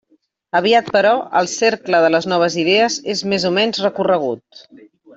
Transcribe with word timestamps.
Aviat, 0.59 0.89
però, 0.95 1.11
el 1.41 1.51
cercle 1.53 2.01
de 2.05 2.11
les 2.15 2.29
noves 2.33 2.57
idees 2.65 2.99
és 3.17 3.25
més 3.35 3.49
o 3.51 3.55
menys 3.63 3.87
recorregut. 3.89 4.67